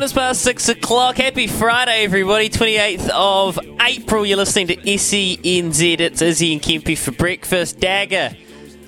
[0.00, 1.18] Minutes past six o'clock.
[1.18, 2.48] Happy Friday, everybody.
[2.48, 4.24] 28th of April.
[4.24, 6.00] You're listening to SENZ.
[6.00, 7.80] It's Izzy and Kempy for breakfast.
[7.80, 8.34] Dagger.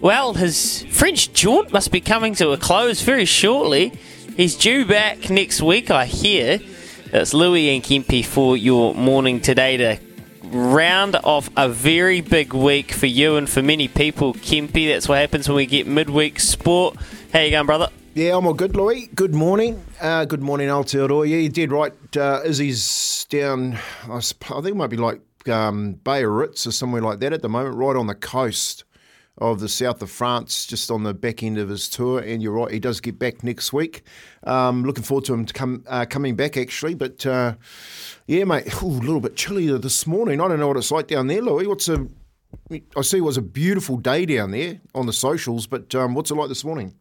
[0.00, 3.92] Well, his French jaunt must be coming to a close very shortly.
[4.38, 6.60] He's due back next week, I hear.
[7.12, 9.98] It's Louis and Kempy for your morning today to
[10.44, 14.88] round off a very big week for you and for many people, Kempy.
[14.88, 16.96] That's what happens when we get midweek sport.
[17.34, 17.90] How you going, brother?
[18.14, 19.06] Yeah, I'm all good, Louis.
[19.06, 19.82] Good morning.
[19.98, 21.26] Uh, good morning, Aotearoa.
[21.26, 21.94] Yeah, you did right.
[22.14, 27.20] Uh, Izzy's down, I, I think it might be like um, Biarritz or somewhere like
[27.20, 28.84] that at the moment, right on the coast
[29.38, 32.20] of the south of France, just on the back end of his tour.
[32.20, 34.02] And you're right, he does get back next week.
[34.44, 36.92] Um, looking forward to him to come uh, coming back, actually.
[36.92, 37.54] But uh,
[38.26, 40.38] yeah, mate, ooh, a little bit chilly this morning.
[40.38, 41.66] I don't know what it's like down there, Louis.
[41.66, 42.06] What's a
[42.94, 46.30] I see it was a beautiful day down there on the socials, but um, what's
[46.30, 46.94] it like this morning?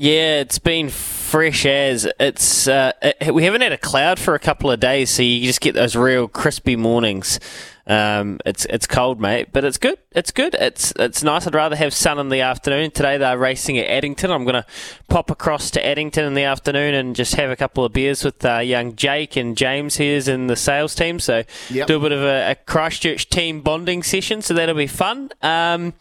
[0.00, 2.68] Yeah, it's been fresh as it's.
[2.68, 5.60] Uh, it, we haven't had a cloud for a couple of days, so you just
[5.60, 7.40] get those real crispy mornings.
[7.88, 9.96] Um, it's it's cold, mate, but it's good.
[10.12, 10.54] It's good.
[10.54, 11.46] It's it's nice.
[11.46, 12.90] I'd rather have sun in the afternoon.
[12.90, 14.30] Today they're racing at Addington.
[14.30, 14.66] I'm gonna
[15.08, 18.44] pop across to Addington in the afternoon and just have a couple of beers with
[18.44, 21.18] uh, young Jake and James here's in the sales team.
[21.18, 21.86] So Yep.
[21.86, 24.42] do a bit of a, a Christchurch team bonding session.
[24.42, 25.30] So that'll be fun.
[25.40, 25.94] Um,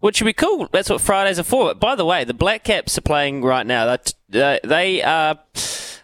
[0.00, 0.68] which should be cool.
[0.72, 1.66] That's what Fridays are for.
[1.66, 3.86] But by the way, the Black Caps are playing right now.
[3.86, 5.38] That uh, they are,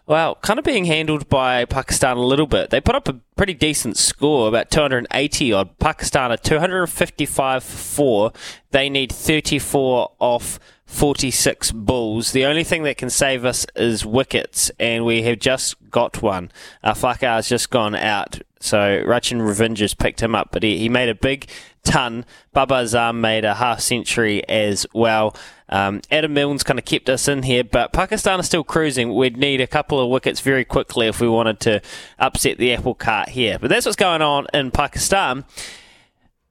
[0.09, 2.71] well, kind of being handled by Pakistan a little bit.
[2.71, 5.79] They put up a pretty decent score, about 280 odd.
[5.79, 8.33] Pakistan are 255 for four.
[8.71, 10.59] They need 34 off
[10.89, 12.33] 46 balls.
[12.33, 16.51] The only thing that can save us is wickets, and we have just got one.
[16.83, 20.79] Our Uh, has just gone out, so Rachin Ravindra has picked him up, but he,
[20.79, 21.47] he made a big
[21.85, 22.25] ton.
[22.55, 25.37] Babar Azam made a half century as well.
[25.69, 29.15] Um, Adam Milne's kind of kept us in here, but Pakistan is still cruising.
[29.15, 31.83] We'd need a couple of wickets very quickly if we wanted to
[32.19, 33.59] upset the apple cart here.
[33.59, 35.45] But that's what's going on in Pakistan.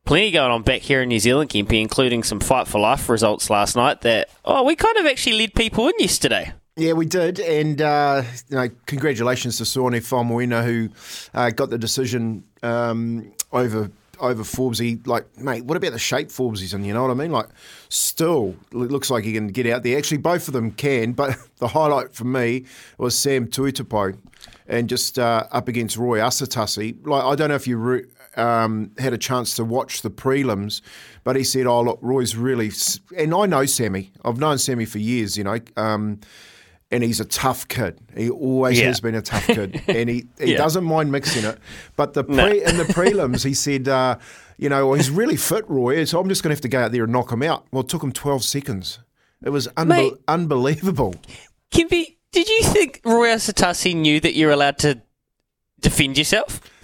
[0.07, 3.49] Plenty going on back here in New Zealand, Kempy, including some fight for life results
[3.49, 6.53] last night that, oh, we kind of actually led people in yesterday.
[6.77, 10.87] Yeah, we did, and uh, you know, congratulations to Sone Faumuina who
[11.33, 13.91] uh, got the decision um, over
[14.21, 15.05] over Forbesy.
[15.05, 16.85] Like, mate, what about the shape Forbesy's in?
[16.85, 17.33] You know what I mean?
[17.33, 17.47] Like,
[17.89, 19.97] still it looks like he can get out there.
[19.97, 22.63] Actually, both of them can, but the highlight for me
[22.97, 24.17] was Sam Tuitupou,
[24.69, 27.05] and just uh, up against Roy Asotasi.
[27.05, 27.75] Like, I don't know if you.
[27.75, 28.05] Re-
[28.37, 30.81] um, had a chance to watch the prelims,
[31.23, 32.71] but he said, "Oh look, Roy's really,"
[33.17, 34.11] and I know Sammy.
[34.23, 35.59] I've known Sammy for years, you know.
[35.75, 36.19] Um,
[36.89, 37.99] and he's a tough kid.
[38.15, 38.85] He always Yeah.
[38.87, 40.57] has been a tough kid, and he, he Yeah.
[40.57, 41.59] doesn't mind mixing it.
[41.97, 42.47] But the pre, No.
[42.47, 44.17] in the prelims, he said, uh,
[44.57, 46.05] you know, well, he's really fit, Roy.
[46.05, 47.65] So I'm just going to have to go out there and knock him out.
[47.73, 48.99] Well, it took him 12 seconds.
[49.43, 50.13] It was unbe- Mate.
[50.29, 51.15] unbelievable.
[51.71, 55.01] Kempy, did you think Roy Asotasi knew that you're allowed to
[55.81, 56.61] defend yourself?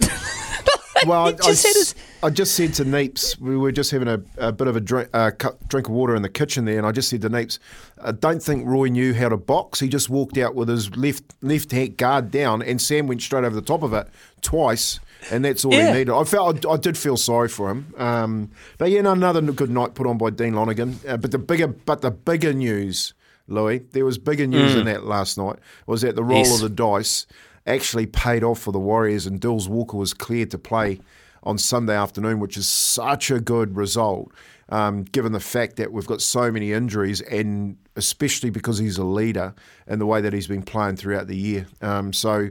[1.06, 4.22] Well, I, just I, his- I just said to Neeps, we were just having a,
[4.38, 6.86] a bit of a drink, uh, cu- drink of water in the kitchen there, and
[6.86, 7.58] I just said to Neeps,
[8.02, 9.80] I don't think Roy knew how to box.
[9.80, 13.44] He just walked out with his left left hand guard down, and Sam went straight
[13.44, 14.08] over the top of it
[14.40, 15.00] twice,
[15.30, 15.88] and that's all Yeah.
[15.88, 16.12] he needed.
[16.14, 17.92] I felt I, I did feel sorry for him.
[17.98, 21.00] Um, but yeah, no, another good night put on by Dean Lonergan.
[21.06, 23.14] Uh, but the bigger, but the bigger news,
[23.48, 25.56] Louis, there was bigger news in that last night.
[25.86, 26.46] Was that the roll Mm.
[26.46, 26.54] Yes.
[26.54, 27.26] of the dice
[27.66, 31.00] actually paid off for the Warriors, and Dills Walker was cleared to play
[31.42, 34.32] on Sunday afternoon, which is such a good result,
[34.70, 39.04] um, given the fact that we've got so many injuries, and especially because he's a
[39.04, 39.54] leader
[39.86, 41.66] and the way that he's been playing throughout the year.
[41.80, 42.48] Um, so,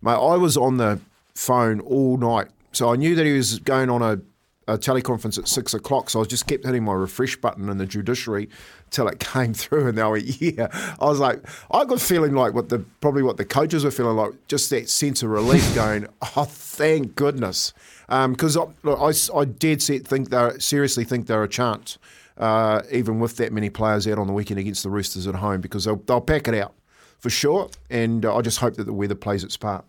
[0.00, 1.00] mate, I was on the
[1.34, 4.20] phone all night, so I knew that he was going on a
[4.68, 7.86] a teleconference at six o'clock, so I just kept hitting my refresh button in the
[7.86, 8.48] judiciary
[8.90, 10.68] till it came through, and they were yeah.
[11.00, 11.40] I was like,
[11.70, 14.88] I got feeling like what the probably what the coaches were feeling like, just that
[14.88, 17.72] sense of relief, going, oh, thank goodness,
[18.08, 21.98] because I, look, I s- I did set think they seriously think they're a chance,
[22.36, 25.60] uh, even with that many players out on the weekend against the Roosters at home,
[25.60, 26.74] because they'll they'll pack it out
[27.20, 29.84] for sure, and uh, I just hope that the weather plays its part.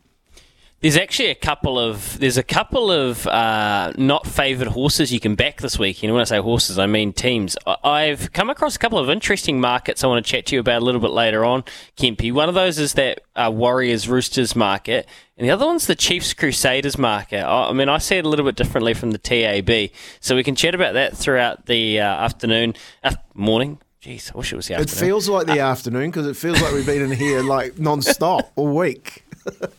[0.79, 5.33] There's actually a couple of there's a couple of uh, not favoured horses you can
[5.33, 6.03] back this week.
[6.03, 7.57] You know, when I say horses, I mean teams.
[7.83, 10.83] I've come across a couple of interesting markets I want to chat to you about
[10.83, 11.63] a little bit later on,
[11.97, 12.31] Kempy.
[12.31, 16.35] One of those is that uh, Warriors Roosters market, and the other one's the Chiefs
[16.35, 17.43] Crusaders market.
[17.43, 19.89] I, I mean, I see it a little bit differently from the TAB,
[20.19, 23.79] so we can chat about that throughout the uh, afternoon, uh, morning.
[23.99, 25.03] Jeez, I wish it was the afternoon.
[25.03, 28.51] It feels like the afternoon because it feels like we've been in here like non-stop
[28.55, 29.23] all week.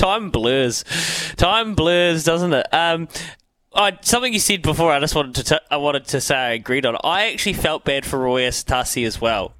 [0.00, 0.82] Time blurs.
[1.36, 2.66] Time blurs, doesn't it?
[2.72, 3.06] Um,
[3.74, 6.52] I, something you said before, I just wanted to t- I wanted to say I
[6.52, 6.96] agreed on.
[7.04, 9.54] I actually felt bad for Roy Tassi as well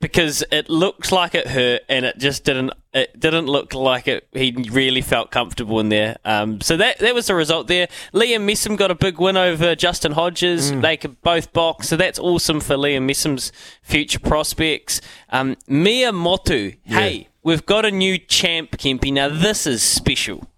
[0.00, 2.72] because it looked like it hurt and it just didn't.
[2.94, 4.26] It didn't look like it.
[4.32, 6.16] He really felt comfortable in there.
[6.24, 7.88] Um, so that that was the result there.
[8.14, 10.70] Liam Messam got a big win over Justin Hodges.
[10.80, 13.52] They could both box, so that's awesome for Liam Messam's
[13.82, 15.02] future prospects.
[15.28, 19.12] Um, Mea Motu, hey, we've got a new champ, Kempy.
[19.12, 20.48] Now this is special.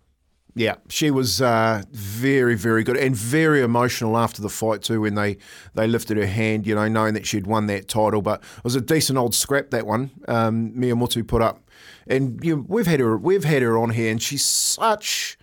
[0.54, 5.02] Yeah, she was uh, very, very good and very emotional after the fight too.
[5.02, 5.36] When they,
[5.74, 8.22] they lifted her hand, you know, knowing that she'd won that title.
[8.22, 10.10] But it was a decent old scrap that one.
[10.26, 11.70] Um, Mea Motu put up,
[12.08, 15.38] and you know, we've had her, we've had her on here, and she's such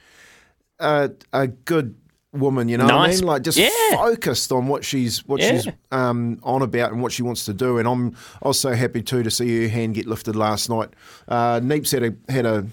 [0.80, 1.96] a, a good
[2.38, 2.70] woman.
[2.70, 3.24] You know what I mean?
[3.24, 3.70] Like just Yeah.
[3.92, 5.52] focused on what she's what Yeah.
[5.62, 7.78] she's um, on about and what she wants to do.
[7.78, 10.90] And I'm I was so happy too to see her hand get lifted last night.
[11.28, 12.66] Uh, Neeps had a had a.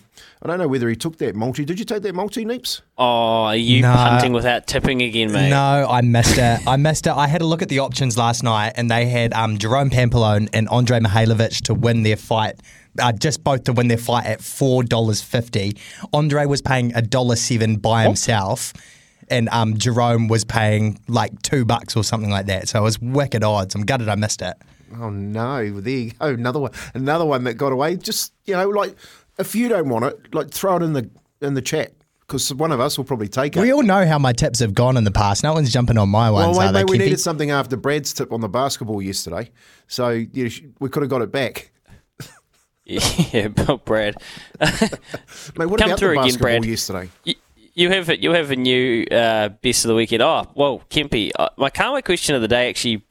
[0.44, 1.64] I don't know whether he took that multi.
[1.64, 2.81] Did you take that multi, Neeps?
[2.99, 3.93] Oh, are you No.
[3.94, 5.50] punting without tipping again, mate?
[5.50, 6.61] No, I missed it.
[6.67, 7.12] I missed it.
[7.12, 10.49] I had a look at the options last night, and they had um, Jerome Pampellone
[10.53, 12.56] and Andre Mikhailovich to win their fight.
[13.00, 15.76] Uh, just both to win their fight at four dollars fifty.
[16.12, 18.75] Andre was paying a dollar seven by himself,
[19.32, 22.69] and um, Jerome was paying like two bucks or something like that.
[22.69, 23.75] So it was wicked odds.
[23.75, 24.55] I'm gutted I missed it.
[25.00, 25.81] Oh no!
[25.81, 26.26] There you go.
[26.29, 26.73] Another one.
[26.94, 27.96] Another one that got away.
[27.96, 28.94] Just you know, like
[29.38, 31.08] if you don't want it, like throw it in the
[31.40, 33.61] in the chat because one of us will probably take it.
[33.61, 35.43] We all know how my tips have gone in the past.
[35.43, 36.56] No one's jumping on my ones.
[36.56, 39.50] well, are wait, they, mate, we needed something after Brad's tip on the basketball yesterday,
[39.87, 41.70] so you know, we could have got it back.
[42.84, 44.17] Yeah, but Brad.
[44.61, 44.70] Mate,
[45.67, 46.64] what Come about through the again, Brad.
[46.64, 47.11] yesterday?
[47.25, 47.34] You,
[47.74, 50.22] you have you have a new uh, best of the weekend.
[50.22, 53.04] Oh, well, Kempy, uh, my karma question of the day actually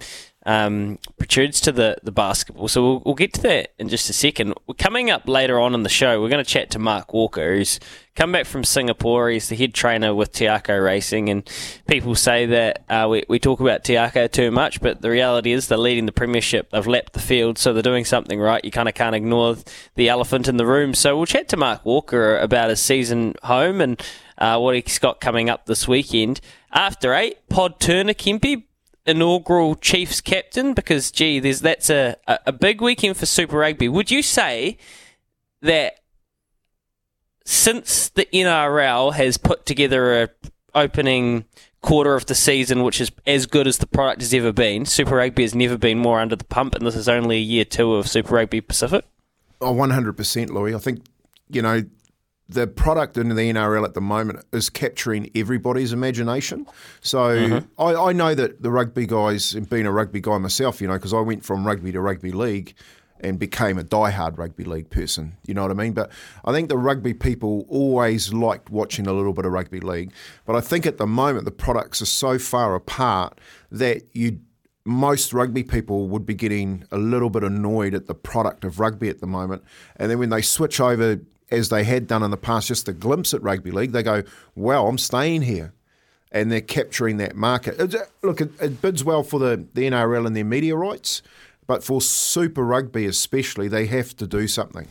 [0.46, 2.68] um, protrudes to the, the basketball.
[2.68, 4.54] So we'll, we'll get to that in just a second.
[4.68, 6.22] We're coming up later on in the show.
[6.22, 7.80] We're going to chat to Mark Walker, who's
[8.16, 9.30] come back from Singapore.
[9.30, 11.50] He's the head trainer with Te Akau Racing, and
[11.88, 15.52] people say that uh, we, we talk about Te Akau too much, but the reality
[15.52, 16.72] is they're leading the premiership.
[16.72, 18.66] They've lapped the field, so they're doing something right.
[18.66, 19.58] You kind of can't ignore
[19.96, 20.94] the elephant in the room.
[20.94, 24.02] So we'll chat to Mark Walker about his season home and
[24.38, 26.42] uh, what he's got coming up this weekend.
[26.74, 28.64] After eight, Pod Turner Kempy,
[29.06, 33.90] inaugural Chiefs captain, because gee, there's that's a, a, big weekend for Super Rugby.
[33.90, 34.78] Would you say
[35.62, 36.00] that
[37.46, 40.30] since the NRL has put together a
[40.74, 41.46] opening
[41.82, 45.16] quarter of the season, which is as good as the product has ever been, Super
[45.16, 47.96] Rugby has never been more under the pump, and this is only a year two
[47.96, 49.06] of Super Rugby Pacific?
[49.60, 50.74] Oh, 100%, Louis.
[50.74, 51.04] I think,
[51.50, 51.84] you know,
[52.52, 56.68] the product in the NRL at the moment is capturing everybody's imagination.
[57.00, 57.82] So mm-hmm.
[57.82, 61.14] I, I know that the rugby guys, being a rugby guy myself, you know, because
[61.14, 62.74] I went from rugby to rugby league
[63.22, 65.94] and became a diehard rugby league person, you know what I mean?
[65.94, 66.12] But
[66.44, 70.12] I think the rugby people always liked watching a little bit of rugby league.
[70.46, 73.40] But I think at the moment the products are so far apart
[73.72, 74.40] that you
[74.84, 79.10] most rugby people would be getting a little bit annoyed at the product of rugby
[79.10, 79.64] at the moment.
[79.96, 82.94] And then when they switch over as they had done in the past, just a
[82.94, 84.24] glimpse at rugby league, they go,
[84.56, 85.74] "Well, I'm staying here,"
[86.32, 87.80] and they're capturing that market.
[88.24, 91.22] Look, it, it bids well for the, the NRL and their media rights,
[91.68, 94.88] but for Super Rugby especially, they have to do something.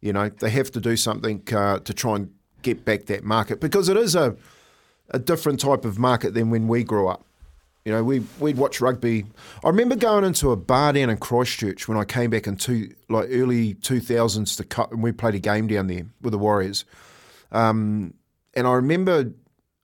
[0.00, 3.60] You know, they have to do something uh, to try and get back that market
[3.60, 4.36] because it is a
[5.10, 7.24] a different type of market than when we grew up.
[7.84, 9.24] You know, we we'd watch rugby.
[9.64, 12.94] I remember going into a bar down in Christchurch when I came back in two
[13.08, 16.38] like early two thousands to cut, and we played a game down there with the
[16.38, 16.84] Warriors.
[17.50, 18.12] Um,
[18.54, 19.32] and I remember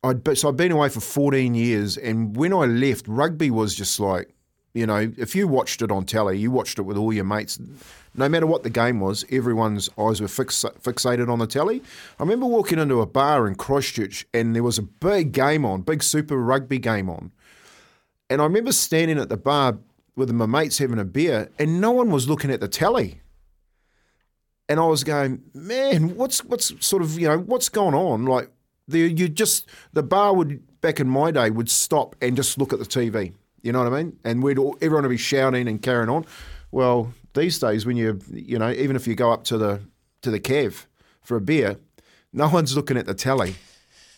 [0.02, 3.74] I'd be- so I'd been away for fourteen years, and when I left, rugby was
[3.74, 4.34] just like,
[4.74, 7.58] you know, if you watched it on telly, you watched it with all your mates.
[8.16, 11.82] No matter what the game was, everyone's eyes were fix, fixated on the telly.
[12.18, 15.80] I remember walking into a bar in Christchurch, and there was a big game on,
[15.82, 17.32] big Super Rugby game on.
[18.34, 19.78] And I remember standing at the bar
[20.16, 23.20] with my mates having a beer, and no one was looking at the telly.
[24.68, 28.24] And I was going, man, what's what's sort of you know what's going on?
[28.24, 28.50] Like
[28.88, 32.72] the you just the bar would back in my day would stop and just look
[32.72, 33.34] at the TV.
[33.62, 34.18] You know what I mean?
[34.24, 36.26] And we'd all, everyone would be shouting and carrying on.
[36.72, 39.80] Well, these days when you you know even if you go up to the
[40.22, 40.86] to the Cav
[41.22, 41.76] for a beer,
[42.32, 43.54] no one's looking at the telly.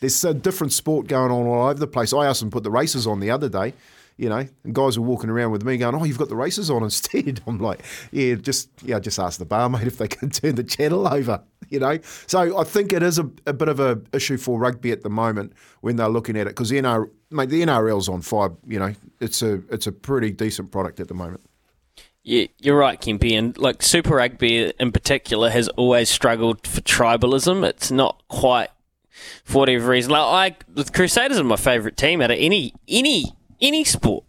[0.00, 2.14] There's a different sport going on all over the place.
[2.14, 3.74] I asked them to put the races on the other day,
[4.18, 6.70] you know, and guys were walking around with me going, "Oh, you've got the races
[6.70, 7.82] on instead." I'm like,
[8.12, 11.80] "Yeah, just yeah, just ask the barmaid if they can turn the channel over." You
[11.80, 15.02] know, so I think it is a, a bit of a issue for rugby at
[15.02, 18.50] the moment when they're looking at it because the mate, the NRL's on fire.
[18.66, 21.42] You know, it's a it's a pretty decent product at the moment.
[22.22, 23.38] Yeah, you're right, Kempy.
[23.38, 27.64] And like Super Rugby in particular has always struggled for tribalism.
[27.64, 28.70] It's not quite
[29.44, 30.10] for whatever reason.
[30.10, 34.24] Like I, the Crusaders are my favourite team out of any any any sport.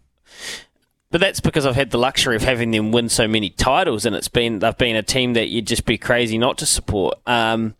[1.10, 4.14] But that's because I've had the luxury of having them win so many titles, and
[4.14, 7.18] it's been they've been a team that you'd just be crazy not to support.
[7.26, 7.74] Um,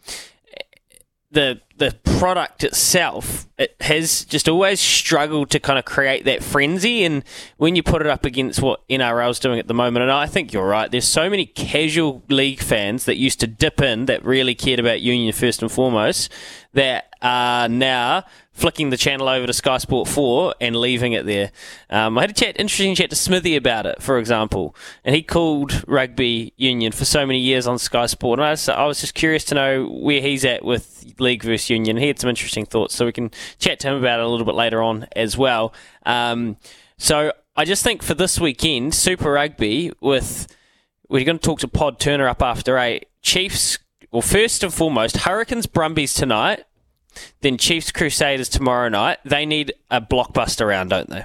[1.30, 7.04] the the product itself it has just always struggled to kind of create that frenzy
[7.04, 7.22] and
[7.58, 10.52] when you put it up against what NRL's doing at the moment and I think
[10.52, 14.54] you're right there's so many casual league fans that used to dip in that really
[14.54, 16.32] cared about union first and foremost
[16.72, 18.24] that are now
[18.58, 21.52] flicking the channel over to Sky Sport 4 and leaving it there.
[21.88, 24.74] Um, I had a chat, interesting chat to Smithy about it, for example,
[25.04, 28.40] and he called rugby union for so many years on Sky Sport.
[28.40, 31.70] And I was, I was just curious to know where he's at with league versus
[31.70, 31.96] union.
[31.96, 34.46] He had some interesting thoughts, so we can chat to him about it a little
[34.46, 35.72] bit later on as well.
[36.04, 36.56] Um,
[36.96, 40.48] so I just think for this weekend, Super Rugby with
[41.08, 43.06] we're going to talk to Pod Turner up after eight.
[43.22, 43.78] Chiefs.
[44.10, 46.64] Well, first and foremost, Hurricanes Brumbies tonight.
[47.40, 49.18] Then Chiefs Crusaders tomorrow night.
[49.24, 51.24] They need a blockbuster round, don't they?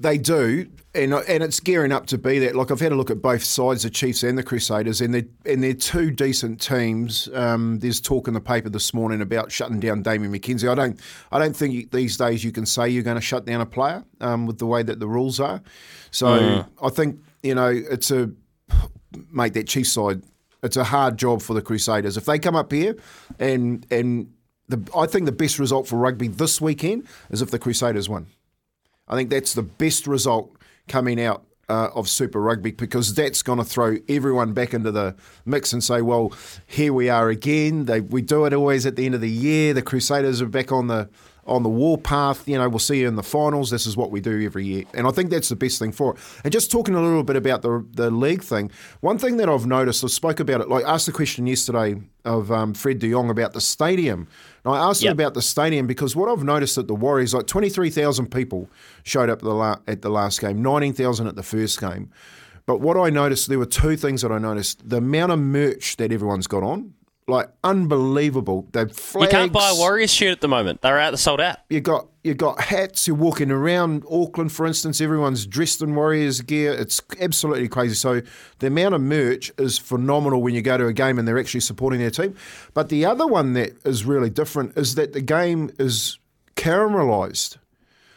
[0.00, 2.56] They do, and and it's gearing up to be that.
[2.56, 5.26] Like I've had a look at both sides, the Chiefs and the Crusaders, and they're
[5.44, 7.28] and they're two decent teams.
[7.34, 10.70] Um, there's talk in the paper this morning about shutting down Damian McKenzie.
[10.70, 10.98] I don't
[11.30, 14.02] I don't think these days you can say you're going to shut down a player
[14.22, 15.60] um, with the way that the rules are.
[16.12, 18.30] So I think you know it's a
[19.30, 20.22] mate that Chiefs side.
[20.62, 22.96] It's a hard job for the Crusaders if they come up here
[23.38, 24.32] and and.
[24.70, 28.26] The, I think the best result for rugby this weekend is if the Crusaders win.
[29.08, 33.58] I think that's the best result coming out uh, of Super Rugby because that's going
[33.58, 36.32] to throw everyone back into the mix and say, well,
[36.66, 37.86] here we are again.
[37.86, 39.74] They, we do it always at the end of the year.
[39.74, 41.08] The Crusaders are back on the
[41.50, 42.48] on the warpath.
[42.48, 43.70] You know, we'll see you in the finals.
[43.70, 46.14] This is what we do every year, and I think that's the best thing for
[46.14, 46.20] it.
[46.44, 49.66] And just talking a little bit about the the league thing, one thing that I've
[49.66, 50.68] noticed, I spoke about it.
[50.68, 54.28] Like, asked the question yesterday of um, Fred De Jong about the stadium.
[54.64, 55.12] And I asked Yep.
[55.12, 58.30] him about the stadium because what I've noticed at the Warriors, like twenty three thousand
[58.30, 58.68] people
[59.02, 62.10] showed up at the, la- at the last game, nineteen thousand at the first game.
[62.66, 65.96] But what I noticed, there were two things that I noticed: the amount of merch
[65.96, 66.92] that everyone's got on,
[67.28, 68.68] like unbelievable.
[68.72, 70.82] They've You can't buy a Warriors shirt at the moment.
[70.82, 71.10] They're out.
[71.10, 71.58] They're sold out.
[71.68, 73.06] You got you got hats.
[73.06, 75.00] You're walking around Auckland, for instance.
[75.00, 76.72] Everyone's dressed in Warriors gear.
[76.72, 77.94] It's absolutely crazy.
[77.94, 78.20] So
[78.58, 81.60] the amount of merch is phenomenal when you go to a game and they're actually
[81.60, 82.34] supporting their team.
[82.74, 86.18] But the other one that is really different is that the game is
[86.56, 87.56] caramelized.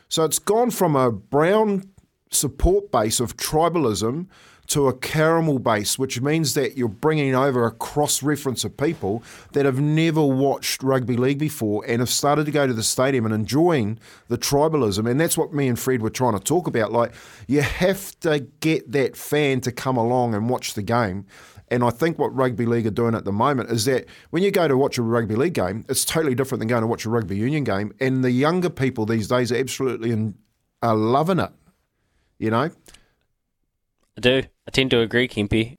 [0.10, 1.90] So it's gone from a brown
[2.30, 4.28] support base of tribalism
[4.74, 9.22] to a caramel base, which means that you're bringing over a cross reference of people
[9.52, 13.24] that have never watched rugby league before and have started to go to the stadium
[13.24, 14.00] and enjoying
[14.30, 15.08] the tribalism.
[15.08, 16.92] And that's what me and Fred were trying to talk about.
[16.92, 17.14] Like,
[17.48, 21.28] you have to get that fan to come along and watch the game.
[21.70, 24.50] And I think what rugby league are doing at the moment is that when you
[24.50, 27.10] go to watch a rugby league game, it's totally different than going to watch a
[27.10, 27.94] rugby union game.
[28.00, 30.34] And the younger people these days are absolutely in,
[30.82, 31.52] are loving it.
[32.40, 32.72] You know,
[34.18, 34.44] I do.
[34.66, 35.78] I tend to agree, Kempy.